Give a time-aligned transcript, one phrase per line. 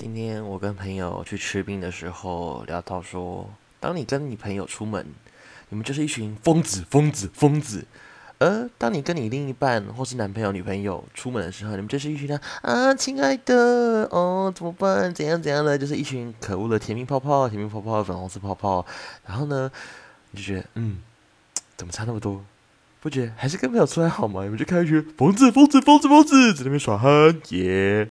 [0.00, 3.46] 今天我跟朋友去吃冰的时候聊到说
[3.78, 5.06] 当你跟你朋友出门
[5.68, 7.84] 你们就是一群疯子疯子疯子。
[8.38, 15.12] 而当你跟你另一半或是男朋友女朋友出门的时候你们就是一群啊亲爱的哦怎么办？
[15.12, 15.76] 怎样怎样的？
[15.76, 18.86] 就是一群可恶的甜蜜泡泡甜蜜泡泡粉红色泡泡。
[19.26, 19.70] 然后呢
[20.30, 21.02] 你就觉得嗯
[21.76, 22.42] 怎么差那么多？
[23.02, 24.44] 不觉得还是跟朋友出来好吗？
[24.44, 28.08] 你们就开学疯子疯子疯子疯子在那边耍憨耶。